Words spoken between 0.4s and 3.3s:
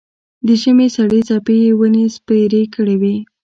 د ژمي سړې څپې یې ونې سپېرې کړې وې.